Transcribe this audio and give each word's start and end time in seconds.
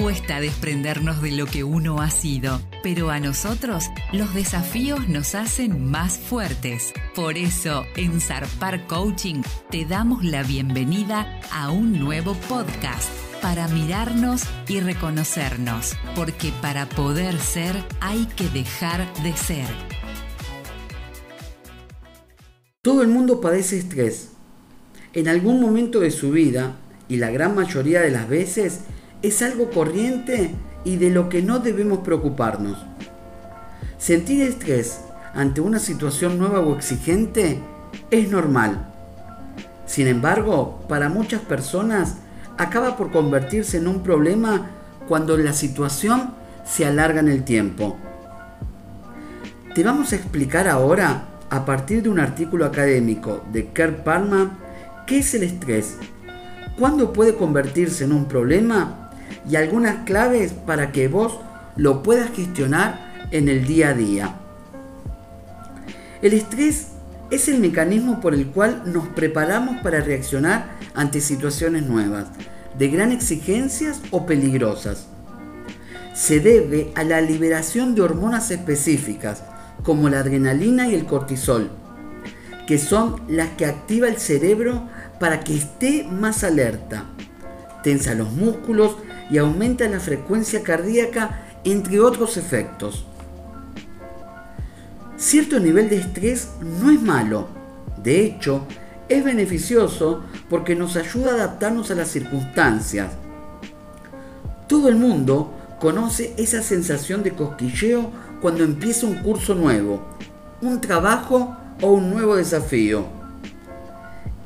Cuesta 0.00 0.38
desprendernos 0.38 1.20
de 1.22 1.32
lo 1.32 1.46
que 1.46 1.64
uno 1.64 2.00
ha 2.00 2.08
sido, 2.10 2.60
pero 2.84 3.10
a 3.10 3.18
nosotros 3.18 3.86
los 4.12 4.32
desafíos 4.32 5.08
nos 5.08 5.34
hacen 5.34 5.90
más 5.90 6.18
fuertes. 6.18 6.92
Por 7.16 7.36
eso, 7.36 7.84
en 7.96 8.20
Zarpar 8.20 8.86
Coaching 8.86 9.42
te 9.72 9.86
damos 9.86 10.22
la 10.22 10.44
bienvenida 10.44 11.40
a 11.50 11.72
un 11.72 11.98
nuevo 11.98 12.34
podcast 12.48 13.10
para 13.42 13.66
mirarnos 13.66 14.44
y 14.68 14.78
reconocernos, 14.78 15.96
porque 16.14 16.52
para 16.62 16.88
poder 16.88 17.36
ser 17.40 17.74
hay 18.00 18.26
que 18.36 18.48
dejar 18.50 19.12
de 19.24 19.36
ser. 19.36 19.66
Todo 22.82 23.02
el 23.02 23.08
mundo 23.08 23.40
padece 23.40 23.78
estrés. 23.78 24.28
En 25.12 25.26
algún 25.26 25.60
momento 25.60 25.98
de 25.98 26.12
su 26.12 26.30
vida, 26.30 26.76
y 27.08 27.16
la 27.16 27.30
gran 27.30 27.56
mayoría 27.56 28.00
de 28.00 28.10
las 28.10 28.28
veces, 28.28 28.82
es 29.22 29.42
algo 29.42 29.70
corriente 29.70 30.54
y 30.84 30.96
de 30.96 31.10
lo 31.10 31.28
que 31.28 31.42
no 31.42 31.58
debemos 31.58 32.00
preocuparnos. 32.00 32.78
Sentir 33.98 34.42
estrés 34.42 35.00
ante 35.34 35.60
una 35.60 35.78
situación 35.78 36.38
nueva 36.38 36.60
o 36.60 36.76
exigente 36.76 37.60
es 38.10 38.30
normal. 38.30 38.86
Sin 39.86 40.06
embargo, 40.06 40.84
para 40.88 41.08
muchas 41.08 41.40
personas 41.40 42.16
acaba 42.56 42.96
por 42.96 43.10
convertirse 43.10 43.78
en 43.78 43.88
un 43.88 44.02
problema 44.02 44.70
cuando 45.08 45.36
la 45.36 45.52
situación 45.52 46.34
se 46.64 46.86
alarga 46.86 47.20
en 47.20 47.28
el 47.28 47.44
tiempo. 47.44 47.96
Te 49.74 49.82
vamos 49.82 50.12
a 50.12 50.16
explicar 50.16 50.68
ahora, 50.68 51.24
a 51.50 51.64
partir 51.64 52.02
de 52.02 52.10
un 52.10 52.20
artículo 52.20 52.66
académico 52.66 53.42
de 53.52 53.68
Kerr 53.68 54.02
Parma, 54.04 54.58
qué 55.06 55.20
es 55.20 55.34
el 55.34 55.44
estrés, 55.44 55.96
cuándo 56.78 57.12
puede 57.12 57.34
convertirse 57.34 58.04
en 58.04 58.12
un 58.12 58.26
problema 58.26 59.07
y 59.48 59.56
algunas 59.56 60.04
claves 60.04 60.52
para 60.52 60.92
que 60.92 61.08
vos 61.08 61.38
lo 61.76 62.02
puedas 62.02 62.30
gestionar 62.30 63.28
en 63.30 63.48
el 63.48 63.66
día 63.66 63.90
a 63.90 63.94
día. 63.94 64.34
El 66.20 66.32
estrés 66.32 66.88
es 67.30 67.48
el 67.48 67.60
mecanismo 67.60 68.20
por 68.20 68.34
el 68.34 68.48
cual 68.48 68.82
nos 68.86 69.06
preparamos 69.08 69.80
para 69.82 70.00
reaccionar 70.00 70.76
ante 70.94 71.20
situaciones 71.20 71.84
nuevas, 71.84 72.26
de 72.78 72.88
gran 72.88 73.12
exigencias 73.12 74.00
o 74.10 74.26
peligrosas. 74.26 75.06
Se 76.14 76.40
debe 76.40 76.90
a 76.96 77.04
la 77.04 77.20
liberación 77.20 77.94
de 77.94 78.02
hormonas 78.02 78.50
específicas, 78.50 79.42
como 79.84 80.08
la 80.08 80.20
adrenalina 80.20 80.88
y 80.88 80.94
el 80.94 81.04
cortisol, 81.04 81.70
que 82.66 82.78
son 82.78 83.22
las 83.28 83.50
que 83.50 83.66
activa 83.66 84.08
el 84.08 84.16
cerebro 84.16 84.88
para 85.20 85.40
que 85.40 85.56
esté 85.56 86.04
más 86.04 86.42
alerta. 86.42 87.04
Tensa 87.82 88.14
los 88.14 88.32
músculos 88.32 88.96
y 89.30 89.38
aumenta 89.38 89.88
la 89.88 90.00
frecuencia 90.00 90.62
cardíaca, 90.62 91.42
entre 91.64 92.00
otros 92.00 92.36
efectos. 92.36 93.04
Cierto 95.16 95.58
nivel 95.58 95.88
de 95.88 95.98
estrés 95.98 96.48
no 96.60 96.90
es 96.90 97.02
malo, 97.02 97.48
de 98.02 98.24
hecho, 98.24 98.66
es 99.08 99.24
beneficioso 99.24 100.22
porque 100.48 100.76
nos 100.76 100.96
ayuda 100.96 101.32
a 101.32 101.34
adaptarnos 101.34 101.90
a 101.90 101.94
las 101.94 102.08
circunstancias. 102.08 103.10
Todo 104.68 104.88
el 104.88 104.96
mundo 104.96 105.52
conoce 105.80 106.34
esa 106.36 106.62
sensación 106.62 107.22
de 107.22 107.32
cosquilleo 107.32 108.10
cuando 108.40 108.64
empieza 108.64 109.06
un 109.06 109.16
curso 109.16 109.54
nuevo, 109.54 110.06
un 110.60 110.80
trabajo 110.80 111.56
o 111.82 111.92
un 111.92 112.10
nuevo 112.10 112.36
desafío. 112.36 113.06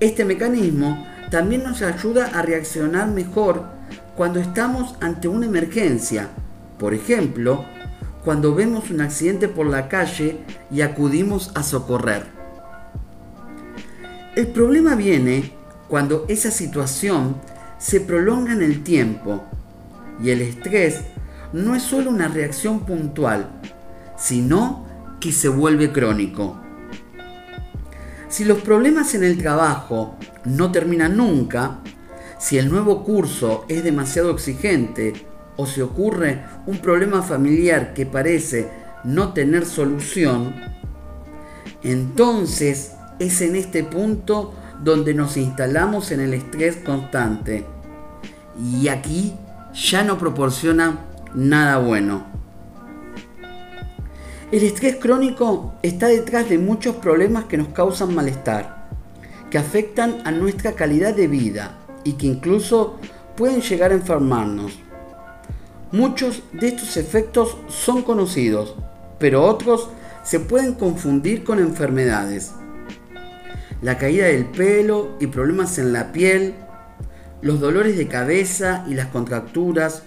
Este 0.00 0.24
mecanismo 0.24 1.06
también 1.30 1.64
nos 1.64 1.82
ayuda 1.82 2.26
a 2.34 2.42
reaccionar 2.42 3.08
mejor 3.08 3.64
cuando 4.16 4.40
estamos 4.40 4.94
ante 5.00 5.28
una 5.28 5.46
emergencia, 5.46 6.28
por 6.78 6.94
ejemplo, 6.94 7.64
cuando 8.24 8.54
vemos 8.54 8.90
un 8.90 9.00
accidente 9.00 9.48
por 9.48 9.66
la 9.66 9.88
calle 9.88 10.38
y 10.70 10.82
acudimos 10.82 11.50
a 11.54 11.62
socorrer. 11.62 12.26
El 14.36 14.48
problema 14.48 14.94
viene 14.94 15.52
cuando 15.88 16.24
esa 16.28 16.50
situación 16.50 17.36
se 17.78 18.00
prolonga 18.00 18.52
en 18.52 18.62
el 18.62 18.82
tiempo 18.82 19.44
y 20.22 20.30
el 20.30 20.40
estrés 20.40 21.00
no 21.52 21.74
es 21.74 21.82
solo 21.82 22.10
una 22.10 22.28
reacción 22.28 22.80
puntual, 22.80 23.48
sino 24.16 24.86
que 25.20 25.32
se 25.32 25.48
vuelve 25.48 25.92
crónico. 25.92 26.58
Si 28.28 28.44
los 28.44 28.62
problemas 28.62 29.14
en 29.14 29.24
el 29.24 29.36
trabajo 29.36 30.16
no 30.44 30.72
terminan 30.72 31.16
nunca, 31.16 31.80
si 32.42 32.58
el 32.58 32.68
nuevo 32.68 33.04
curso 33.04 33.64
es 33.68 33.84
demasiado 33.84 34.32
exigente 34.32 35.12
o 35.56 35.64
se 35.64 35.80
ocurre 35.80 36.42
un 36.66 36.78
problema 36.78 37.22
familiar 37.22 37.94
que 37.94 38.04
parece 38.04 38.68
no 39.04 39.32
tener 39.32 39.64
solución, 39.64 40.52
entonces 41.84 42.94
es 43.20 43.40
en 43.42 43.54
este 43.54 43.84
punto 43.84 44.54
donde 44.82 45.14
nos 45.14 45.36
instalamos 45.36 46.10
en 46.10 46.18
el 46.18 46.34
estrés 46.34 46.78
constante. 46.78 47.64
Y 48.60 48.88
aquí 48.88 49.34
ya 49.72 50.02
no 50.02 50.18
proporciona 50.18 50.98
nada 51.36 51.78
bueno. 51.78 52.26
El 54.50 54.64
estrés 54.64 54.96
crónico 54.96 55.74
está 55.84 56.08
detrás 56.08 56.48
de 56.48 56.58
muchos 56.58 56.96
problemas 56.96 57.44
que 57.44 57.56
nos 57.56 57.68
causan 57.68 58.12
malestar, 58.12 58.88
que 59.48 59.58
afectan 59.58 60.22
a 60.24 60.32
nuestra 60.32 60.72
calidad 60.72 61.14
de 61.14 61.28
vida 61.28 61.78
y 62.04 62.14
que 62.14 62.26
incluso 62.26 62.98
pueden 63.36 63.60
llegar 63.60 63.90
a 63.90 63.94
enfermarnos. 63.94 64.78
Muchos 65.90 66.42
de 66.52 66.68
estos 66.68 66.96
efectos 66.96 67.56
son 67.68 68.02
conocidos, 68.02 68.76
pero 69.18 69.44
otros 69.44 69.88
se 70.22 70.40
pueden 70.40 70.74
confundir 70.74 71.44
con 71.44 71.58
enfermedades. 71.58 72.52
La 73.82 73.98
caída 73.98 74.26
del 74.26 74.46
pelo 74.46 75.16
y 75.20 75.26
problemas 75.26 75.78
en 75.78 75.92
la 75.92 76.12
piel, 76.12 76.54
los 77.42 77.60
dolores 77.60 77.98
de 77.98 78.06
cabeza 78.06 78.84
y 78.88 78.94
las 78.94 79.08
contracturas, 79.08 80.04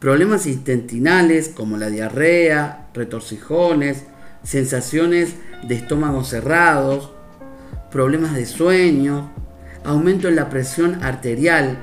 problemas 0.00 0.46
intestinales 0.46 1.48
como 1.48 1.76
la 1.76 1.90
diarrea, 1.90 2.88
retorcijones, 2.94 4.04
sensaciones 4.42 5.36
de 5.66 5.74
estómago 5.76 6.24
cerrados, 6.24 7.12
problemas 7.90 8.34
de 8.34 8.46
sueño, 8.46 9.30
aumento 9.84 10.28
en 10.28 10.36
la 10.36 10.48
presión 10.48 11.02
arterial, 11.02 11.78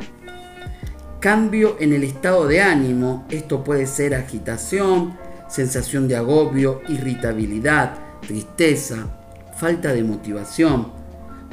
cambio 1.19 1.77
en 1.79 1.93
el 1.93 2.03
estado 2.03 2.47
de 2.47 2.61
ánimo, 2.61 3.25
esto 3.29 3.63
puede 3.63 3.85
ser 3.85 4.15
agitación, 4.15 5.17
sensación 5.47 6.07
de 6.07 6.15
agobio, 6.15 6.81
irritabilidad, 6.87 7.93
tristeza, 8.21 9.07
falta 9.55 9.93
de 9.93 10.03
motivación, 10.03 10.91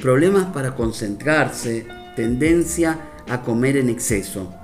problemas 0.00 0.46
para 0.46 0.74
concentrarse, 0.74 1.86
tendencia 2.16 2.98
a 3.28 3.42
comer 3.42 3.76
en 3.76 3.90
exceso. 3.90 4.54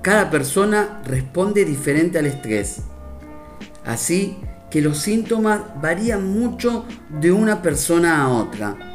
Cada 0.00 0.30
persona 0.30 1.02
responde 1.04 1.64
diferente 1.64 2.18
al 2.18 2.26
estrés, 2.26 2.82
así 3.84 4.38
que 4.70 4.80
los 4.80 4.98
síntomas 4.98 5.60
varían 5.80 6.26
mucho 6.26 6.86
de 7.20 7.30
una 7.30 7.62
persona 7.62 8.22
a 8.22 8.28
otra. 8.28 8.93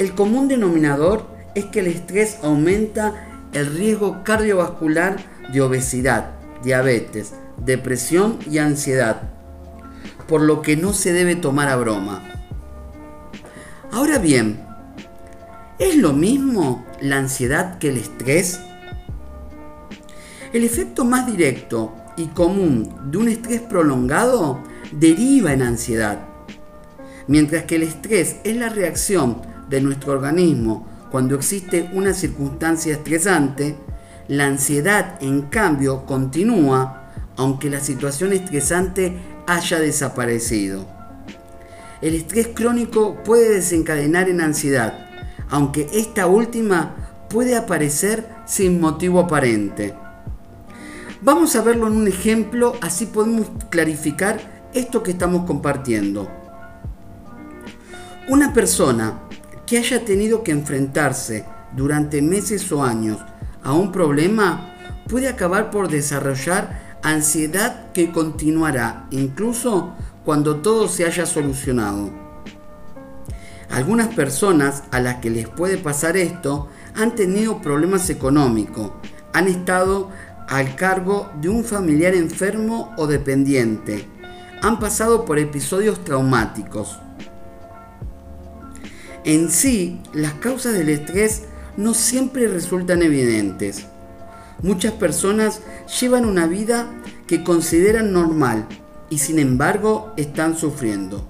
El 0.00 0.14
común 0.14 0.48
denominador 0.48 1.26
es 1.54 1.66
que 1.66 1.80
el 1.80 1.86
estrés 1.86 2.38
aumenta 2.42 3.12
el 3.52 3.66
riesgo 3.66 4.24
cardiovascular 4.24 5.18
de 5.52 5.60
obesidad, 5.60 6.30
diabetes, 6.64 7.34
depresión 7.58 8.38
y 8.50 8.56
ansiedad, 8.56 9.28
por 10.26 10.40
lo 10.40 10.62
que 10.62 10.74
no 10.74 10.94
se 10.94 11.12
debe 11.12 11.36
tomar 11.36 11.68
a 11.68 11.76
broma. 11.76 12.22
Ahora 13.92 14.16
bien, 14.16 14.64
¿es 15.78 15.96
lo 15.96 16.14
mismo 16.14 16.86
la 17.02 17.18
ansiedad 17.18 17.76
que 17.76 17.90
el 17.90 17.98
estrés? 17.98 18.58
El 20.54 20.64
efecto 20.64 21.04
más 21.04 21.26
directo 21.26 21.94
y 22.16 22.28
común 22.28 22.90
de 23.10 23.18
un 23.18 23.28
estrés 23.28 23.60
prolongado 23.60 24.62
deriva 24.92 25.52
en 25.52 25.60
ansiedad, 25.60 26.20
mientras 27.26 27.64
que 27.64 27.76
el 27.76 27.82
estrés 27.82 28.36
es 28.44 28.56
la 28.56 28.70
reacción 28.70 29.49
de 29.70 29.80
nuestro 29.80 30.12
organismo 30.12 30.86
cuando 31.10 31.34
existe 31.34 31.90
una 31.92 32.14
circunstancia 32.14 32.92
estresante, 32.92 33.76
la 34.28 34.46
ansiedad 34.46 35.18
en 35.20 35.42
cambio 35.42 36.06
continúa 36.06 36.96
aunque 37.36 37.70
la 37.70 37.80
situación 37.80 38.32
estresante 38.32 39.16
haya 39.46 39.80
desaparecido. 39.80 40.86
El 42.00 42.14
estrés 42.14 42.48
crónico 42.48 43.22
puede 43.24 43.48
desencadenar 43.54 44.28
en 44.28 44.40
ansiedad, 44.40 45.08
aunque 45.48 45.88
esta 45.92 46.26
última 46.26 46.94
puede 47.28 47.56
aparecer 47.56 48.28
sin 48.46 48.80
motivo 48.80 49.20
aparente. 49.20 49.94
Vamos 51.22 51.56
a 51.56 51.62
verlo 51.62 51.86
en 51.88 51.94
un 51.94 52.08
ejemplo, 52.08 52.74
así 52.80 53.06
podemos 53.06 53.48
clarificar 53.68 54.68
esto 54.74 55.02
que 55.02 55.10
estamos 55.10 55.46
compartiendo. 55.46 56.30
Una 58.28 58.52
persona 58.52 59.29
que 59.70 59.78
haya 59.78 60.04
tenido 60.04 60.42
que 60.42 60.50
enfrentarse 60.50 61.44
durante 61.76 62.20
meses 62.22 62.72
o 62.72 62.82
años 62.82 63.18
a 63.62 63.72
un 63.72 63.92
problema 63.92 64.74
puede 65.08 65.28
acabar 65.28 65.70
por 65.70 65.86
desarrollar 65.86 66.98
ansiedad 67.04 67.92
que 67.92 68.10
continuará 68.10 69.06
incluso 69.12 69.94
cuando 70.24 70.56
todo 70.56 70.88
se 70.88 71.04
haya 71.04 71.24
solucionado. 71.24 72.10
Algunas 73.70 74.08
personas 74.08 74.82
a 74.90 74.98
las 74.98 75.18
que 75.18 75.30
les 75.30 75.48
puede 75.48 75.78
pasar 75.78 76.16
esto 76.16 76.66
han 76.96 77.14
tenido 77.14 77.62
problemas 77.62 78.10
económicos, 78.10 78.90
han 79.32 79.46
estado 79.46 80.10
al 80.48 80.74
cargo 80.74 81.30
de 81.40 81.48
un 81.48 81.62
familiar 81.62 82.16
enfermo 82.16 82.92
o 82.96 83.06
dependiente, 83.06 84.08
han 84.62 84.80
pasado 84.80 85.24
por 85.24 85.38
episodios 85.38 86.02
traumáticos. 86.02 86.98
En 89.24 89.50
sí, 89.50 90.00
las 90.14 90.34
causas 90.34 90.72
del 90.72 90.88
estrés 90.88 91.42
no 91.76 91.92
siempre 91.94 92.48
resultan 92.48 93.02
evidentes. 93.02 93.86
Muchas 94.62 94.92
personas 94.92 95.60
llevan 96.00 96.24
una 96.24 96.46
vida 96.46 96.90
que 97.26 97.44
consideran 97.44 98.12
normal 98.12 98.66
y 99.10 99.18
sin 99.18 99.38
embargo 99.38 100.12
están 100.16 100.56
sufriendo. 100.56 101.26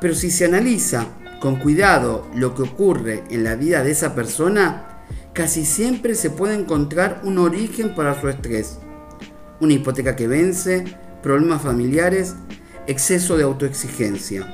Pero 0.00 0.14
si 0.14 0.30
se 0.30 0.46
analiza 0.46 1.06
con 1.40 1.56
cuidado 1.56 2.26
lo 2.34 2.54
que 2.54 2.62
ocurre 2.62 3.24
en 3.30 3.44
la 3.44 3.54
vida 3.54 3.82
de 3.82 3.90
esa 3.90 4.14
persona, 4.14 5.02
casi 5.32 5.64
siempre 5.64 6.14
se 6.14 6.30
puede 6.30 6.54
encontrar 6.54 7.20
un 7.24 7.38
origen 7.38 7.94
para 7.94 8.18
su 8.20 8.28
estrés. 8.28 8.78
Una 9.60 9.74
hipoteca 9.74 10.16
que 10.16 10.26
vence, 10.26 10.84
problemas 11.22 11.62
familiares, 11.62 12.34
exceso 12.86 13.36
de 13.36 13.44
autoexigencia. 13.44 14.46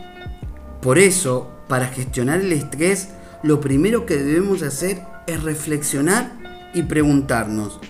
Por 0.81 0.99
eso, 0.99 1.51
para 1.73 1.87
gestionar 1.87 2.43
el 2.43 2.53
estrés, 2.53 3.09
lo 3.43 3.63
primero 3.63 4.05
que 4.05 4.19
debemos 4.19 4.61
hacer 4.61 5.01
es 5.27 5.43
reflexionar 5.43 6.31
y 6.75 6.83
preguntarnos, 6.83 7.81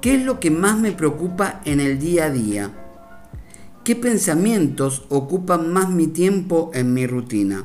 ¿qué 0.00 0.14
es 0.14 0.22
lo 0.24 0.40
que 0.40 0.50
más 0.50 0.78
me 0.78 0.92
preocupa 0.92 1.60
en 1.66 1.80
el 1.80 1.98
día 1.98 2.24
a 2.24 2.30
día? 2.30 2.70
¿Qué 3.84 3.96
pensamientos 3.96 5.04
ocupan 5.10 5.70
más 5.70 5.90
mi 5.90 6.06
tiempo 6.06 6.70
en 6.72 6.94
mi 6.94 7.06
rutina? 7.06 7.64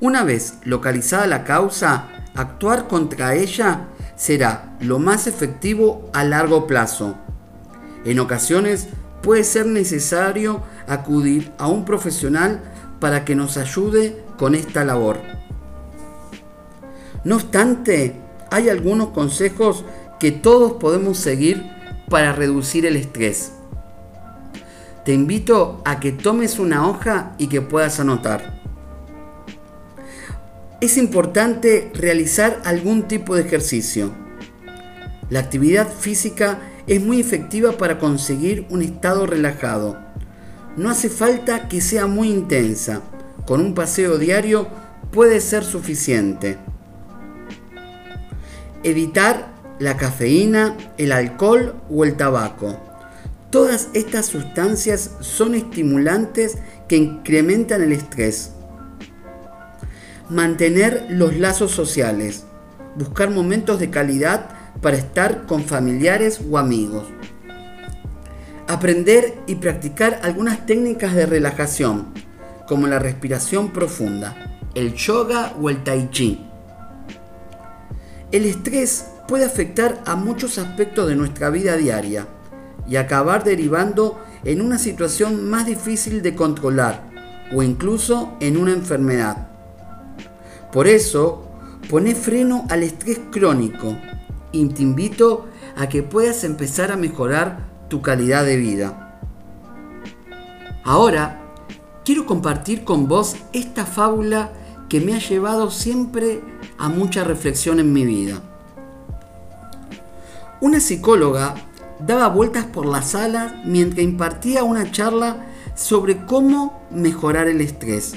Una 0.00 0.24
vez 0.24 0.54
localizada 0.64 1.26
la 1.26 1.44
causa, 1.44 2.08
actuar 2.34 2.88
contra 2.88 3.34
ella 3.34 3.88
será 4.16 4.74
lo 4.80 5.00
más 5.00 5.26
efectivo 5.26 6.08
a 6.14 6.24
largo 6.24 6.66
plazo. 6.66 7.18
En 8.06 8.20
ocasiones 8.20 8.88
puede 9.22 9.44
ser 9.44 9.66
necesario 9.66 10.62
acudir 10.86 11.52
a 11.58 11.68
un 11.68 11.84
profesional 11.84 12.71
para 13.02 13.26
que 13.26 13.34
nos 13.34 13.58
ayude 13.58 14.24
con 14.38 14.54
esta 14.54 14.86
labor. 14.86 15.18
No 17.24 17.34
obstante, 17.36 18.14
hay 18.50 18.70
algunos 18.70 19.08
consejos 19.08 19.84
que 20.18 20.32
todos 20.32 20.74
podemos 20.74 21.18
seguir 21.18 21.62
para 22.08 22.32
reducir 22.32 22.86
el 22.86 22.96
estrés 22.96 23.52
te 25.04 25.12
invito 25.12 25.82
a 25.84 25.98
que 25.98 26.12
tomes 26.12 26.58
una 26.58 26.88
hoja 26.88 27.34
y 27.38 27.48
que 27.48 27.60
puedas 27.60 27.98
anotar. 27.98 28.60
Es 30.80 30.96
importante 30.96 31.90
realizar 31.94 32.60
algún 32.64 33.08
tipo 33.08 33.34
de 33.34 33.42
ejercicio. 33.42 34.12
La 35.28 35.40
actividad 35.40 35.88
física 35.88 36.60
es 36.86 37.00
muy 37.00 37.20
efectiva 37.20 37.72
para 37.72 37.98
conseguir 37.98 38.66
un 38.70 38.82
estado 38.82 39.26
relajado. 39.26 39.98
No 40.76 40.88
hace 40.88 41.10
falta 41.10 41.68
que 41.68 41.82
sea 41.82 42.06
muy 42.06 42.30
intensa. 42.30 43.02
Con 43.46 43.60
un 43.60 43.74
paseo 43.74 44.16
diario 44.16 44.68
puede 45.10 45.40
ser 45.40 45.64
suficiente. 45.64 46.56
Evitar 48.82 49.52
la 49.78 49.96
cafeína, 49.98 50.76
el 50.96 51.12
alcohol 51.12 51.74
o 51.90 52.04
el 52.04 52.16
tabaco. 52.16 52.78
Todas 53.50 53.88
estas 53.92 54.26
sustancias 54.26 55.10
son 55.20 55.54
estimulantes 55.54 56.56
que 56.88 56.96
incrementan 56.96 57.82
el 57.82 57.92
estrés. 57.92 58.52
Mantener 60.30 61.06
los 61.10 61.36
lazos 61.36 61.72
sociales. 61.72 62.44
Buscar 62.96 63.28
momentos 63.30 63.78
de 63.78 63.90
calidad 63.90 64.48
para 64.80 64.96
estar 64.96 65.44
con 65.46 65.64
familiares 65.64 66.40
o 66.50 66.56
amigos. 66.56 67.04
Aprender 68.72 69.34
y 69.46 69.56
practicar 69.56 70.20
algunas 70.22 70.64
técnicas 70.64 71.14
de 71.14 71.26
relajación, 71.26 72.06
como 72.66 72.86
la 72.86 72.98
respiración 72.98 73.70
profunda, 73.70 74.34
el 74.74 74.94
yoga 74.94 75.52
o 75.60 75.68
el 75.68 75.84
tai 75.84 76.08
chi. 76.10 76.42
El 78.30 78.46
estrés 78.46 79.08
puede 79.28 79.44
afectar 79.44 80.00
a 80.06 80.16
muchos 80.16 80.56
aspectos 80.56 81.06
de 81.06 81.16
nuestra 81.16 81.50
vida 81.50 81.76
diaria 81.76 82.26
y 82.88 82.96
acabar 82.96 83.44
derivando 83.44 84.24
en 84.42 84.62
una 84.62 84.78
situación 84.78 85.50
más 85.50 85.66
difícil 85.66 86.22
de 86.22 86.34
controlar 86.34 87.02
o 87.54 87.62
incluso 87.62 88.38
en 88.40 88.56
una 88.56 88.72
enfermedad. 88.72 89.48
Por 90.72 90.88
eso, 90.88 91.46
pone 91.90 92.14
freno 92.14 92.66
al 92.70 92.84
estrés 92.84 93.20
crónico 93.30 93.98
y 94.50 94.66
te 94.68 94.80
invito 94.80 95.48
a 95.76 95.90
que 95.90 96.02
puedas 96.02 96.42
empezar 96.42 96.90
a 96.90 96.96
mejorar 96.96 97.71
tu 97.92 98.00
calidad 98.00 98.46
de 98.46 98.56
vida. 98.56 99.20
Ahora, 100.82 101.42
quiero 102.06 102.24
compartir 102.24 102.84
con 102.84 103.06
vos 103.06 103.36
esta 103.52 103.84
fábula 103.84 104.50
que 104.88 104.98
me 105.02 105.14
ha 105.14 105.18
llevado 105.18 105.70
siempre 105.70 106.42
a 106.78 106.88
mucha 106.88 107.22
reflexión 107.22 107.80
en 107.80 107.92
mi 107.92 108.06
vida. 108.06 108.40
Una 110.62 110.80
psicóloga 110.80 111.54
daba 111.98 112.28
vueltas 112.28 112.64
por 112.64 112.86
la 112.86 113.02
sala 113.02 113.60
mientras 113.66 114.02
impartía 114.02 114.64
una 114.64 114.90
charla 114.90 115.44
sobre 115.74 116.24
cómo 116.24 116.80
mejorar 116.90 117.46
el 117.46 117.60
estrés. 117.60 118.14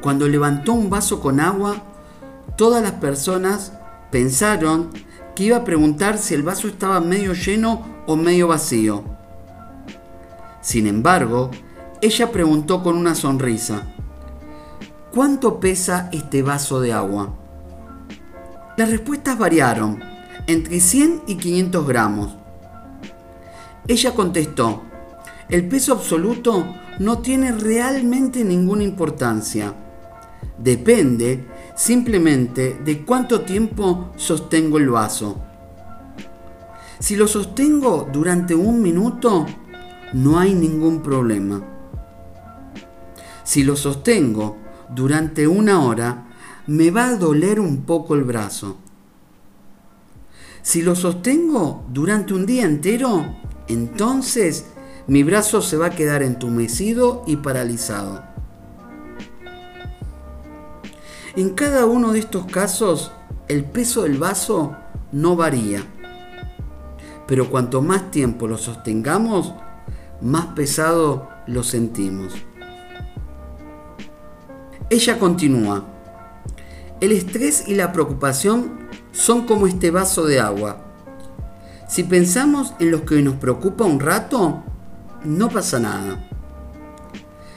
Cuando 0.00 0.28
levantó 0.28 0.74
un 0.74 0.90
vaso 0.90 1.20
con 1.20 1.40
agua, 1.40 1.82
todas 2.56 2.84
las 2.84 2.92
personas 2.92 3.72
pensaron 4.12 4.90
que 5.34 5.42
iba 5.42 5.56
a 5.56 5.64
preguntar 5.64 6.18
si 6.18 6.34
el 6.34 6.44
vaso 6.44 6.68
estaba 6.68 7.00
medio 7.00 7.32
lleno 7.32 7.91
o 8.06 8.16
medio 8.16 8.48
vacío. 8.48 9.04
Sin 10.60 10.86
embargo, 10.86 11.50
ella 12.00 12.32
preguntó 12.32 12.82
con 12.82 12.96
una 12.96 13.14
sonrisa, 13.14 13.86
¿cuánto 15.12 15.60
pesa 15.60 16.08
este 16.12 16.42
vaso 16.42 16.80
de 16.80 16.92
agua? 16.92 17.34
Las 18.76 18.90
respuestas 18.90 19.38
variaron, 19.38 20.02
entre 20.46 20.80
100 20.80 21.22
y 21.26 21.36
500 21.36 21.86
gramos. 21.86 22.36
Ella 23.86 24.14
contestó, 24.14 24.82
el 25.48 25.68
peso 25.68 25.92
absoluto 25.92 26.64
no 26.98 27.18
tiene 27.18 27.52
realmente 27.52 28.44
ninguna 28.44 28.84
importancia. 28.84 29.74
Depende 30.58 31.46
simplemente 31.74 32.78
de 32.84 33.04
cuánto 33.04 33.42
tiempo 33.42 34.10
sostengo 34.16 34.78
el 34.78 34.88
vaso. 34.90 35.51
Si 37.02 37.16
lo 37.16 37.26
sostengo 37.26 38.08
durante 38.12 38.54
un 38.54 38.80
minuto, 38.80 39.44
no 40.12 40.38
hay 40.38 40.54
ningún 40.54 41.02
problema. 41.02 41.60
Si 43.42 43.64
lo 43.64 43.74
sostengo 43.74 44.56
durante 44.88 45.48
una 45.48 45.82
hora, 45.82 46.28
me 46.68 46.92
va 46.92 47.08
a 47.08 47.16
doler 47.16 47.58
un 47.58 47.82
poco 47.82 48.14
el 48.14 48.22
brazo. 48.22 48.76
Si 50.62 50.80
lo 50.82 50.94
sostengo 50.94 51.84
durante 51.88 52.34
un 52.34 52.46
día 52.46 52.66
entero, 52.66 53.34
entonces 53.66 54.66
mi 55.08 55.24
brazo 55.24 55.60
se 55.60 55.76
va 55.76 55.86
a 55.86 55.90
quedar 55.90 56.22
entumecido 56.22 57.24
y 57.26 57.34
paralizado. 57.34 58.22
En 61.34 61.50
cada 61.54 61.84
uno 61.84 62.12
de 62.12 62.20
estos 62.20 62.46
casos, 62.46 63.10
el 63.48 63.64
peso 63.64 64.02
del 64.02 64.18
vaso 64.18 64.76
no 65.10 65.34
varía. 65.34 65.84
Pero 67.32 67.48
cuanto 67.48 67.80
más 67.80 68.10
tiempo 68.10 68.46
lo 68.46 68.58
sostengamos, 68.58 69.54
más 70.20 70.48
pesado 70.48 71.30
lo 71.46 71.62
sentimos. 71.62 72.34
Ella 74.90 75.18
continúa. 75.18 75.82
El 77.00 77.10
estrés 77.10 77.66
y 77.68 77.74
la 77.74 77.90
preocupación 77.90 78.80
son 79.12 79.46
como 79.46 79.66
este 79.66 79.90
vaso 79.90 80.26
de 80.26 80.40
agua. 80.40 80.82
Si 81.88 82.02
pensamos 82.02 82.74
en 82.78 82.90
lo 82.90 83.06
que 83.06 83.22
nos 83.22 83.36
preocupa 83.36 83.84
un 83.84 84.00
rato, 84.00 84.62
no 85.24 85.48
pasa 85.48 85.80
nada. 85.80 86.28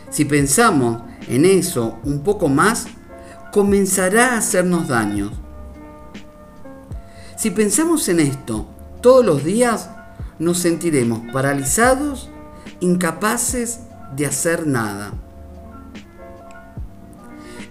Si 0.10 0.24
pensamos 0.24 1.01
en 1.27 1.44
eso 1.44 2.00
un 2.05 2.22
poco 2.22 2.48
más, 2.48 2.86
comenzará 3.51 4.36
a 4.36 4.38
hacernos 4.38 4.88
daño. 4.88 5.32
Si 7.36 7.51
pensamos 7.51 8.08
en 8.08 8.22
esto 8.22 8.70
todos 9.05 9.24
los 9.24 9.43
días, 9.43 9.91
nos 10.39 10.57
sentiremos 10.57 11.19
paralizados, 11.31 12.31
incapaces 12.79 13.81
de 14.15 14.25
hacer 14.25 14.65
nada. 14.65 15.13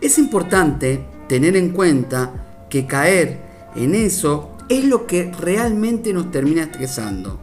Es 0.00 0.16
importante 0.16 1.04
tener 1.28 1.56
en 1.56 1.70
cuenta 1.70 2.66
que 2.70 2.86
caer 2.86 3.40
en 3.74 3.96
eso 3.96 4.56
es 4.68 4.84
lo 4.84 5.08
que 5.08 5.32
realmente 5.36 6.12
nos 6.12 6.30
termina 6.30 6.62
estresando. 6.62 7.40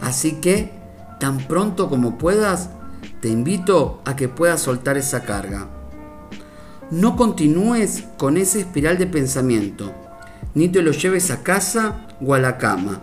Así 0.00 0.40
que, 0.40 0.72
tan 1.20 1.38
pronto 1.38 1.88
como 1.88 2.18
puedas, 2.18 2.70
te 3.20 3.28
invito 3.28 4.02
a 4.06 4.16
que 4.16 4.28
puedas 4.28 4.60
soltar 4.60 4.96
esa 4.96 5.22
carga. 5.22 5.68
No 6.90 7.14
continúes 7.14 8.02
con 8.16 8.36
esa 8.36 8.58
espiral 8.58 8.98
de 8.98 9.06
pensamiento, 9.06 9.94
ni 10.58 10.68
te 10.68 10.82
lo 10.82 10.90
lleves 10.90 11.30
a 11.30 11.44
casa 11.44 12.08
o 12.20 12.34
a 12.34 12.40
la 12.40 12.58
cama. 12.58 13.00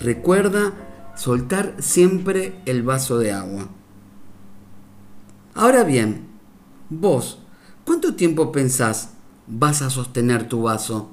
Recuerda 0.00 0.72
soltar 1.16 1.74
siempre 1.80 2.54
el 2.64 2.84
vaso 2.84 3.18
de 3.18 3.32
agua. 3.32 3.68
Ahora 5.54 5.82
bien, 5.82 6.28
vos, 6.88 7.40
¿cuánto 7.84 8.14
tiempo 8.14 8.52
pensás 8.52 9.14
vas 9.48 9.82
a 9.82 9.90
sostener 9.90 10.48
tu 10.48 10.62
vaso? 10.62 11.10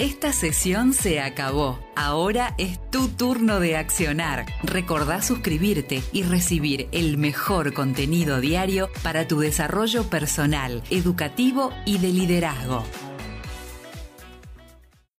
Esta 0.00 0.32
sesión 0.32 0.92
se 0.92 1.20
acabó. 1.20 1.78
Ahora 1.94 2.54
es 2.58 2.80
tu 2.90 3.06
turno 3.08 3.60
de 3.60 3.76
accionar. 3.76 4.46
Recordá 4.64 5.22
suscribirte 5.22 6.02
y 6.12 6.24
recibir 6.24 6.88
el 6.90 7.16
mejor 7.16 7.74
contenido 7.74 8.40
diario 8.40 8.90
para 9.04 9.28
tu 9.28 9.38
desarrollo 9.38 10.02
personal, 10.10 10.82
educativo 10.90 11.72
y 11.84 11.98
de 11.98 12.08
liderazgo. 12.08 12.84